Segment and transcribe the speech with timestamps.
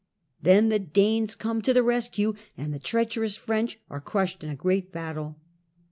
[0.41, 4.55] Then the Danes come to the rescue, and the treacherous French are crushed in a
[4.55, 5.37] great battle.